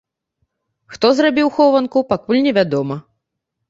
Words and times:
Хто 0.95 1.13
зрабіў 1.21 1.53
хованку, 1.59 1.97
пакуль 2.15 2.43
не 2.51 2.59
вядома. 2.63 2.95